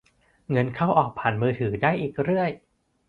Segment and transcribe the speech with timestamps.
[0.51, 1.53] เงินเข้าออกผ่านมือ
[1.83, 2.51] ได้อีกเรื่อย